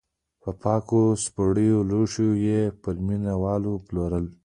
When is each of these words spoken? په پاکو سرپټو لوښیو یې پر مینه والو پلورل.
په 0.41 0.49
پاکو 0.61 1.01
سرپټو 1.23 1.77
لوښیو 1.89 2.31
یې 2.47 2.61
پر 2.81 2.95
مینه 3.05 3.33
والو 3.43 3.73
پلورل. 3.87 4.25